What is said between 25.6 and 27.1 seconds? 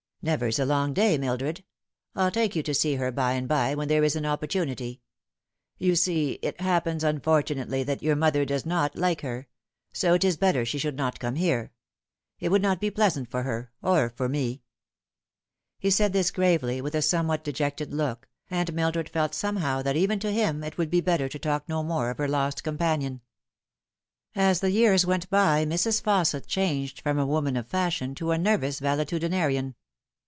Mrs. Fausset changed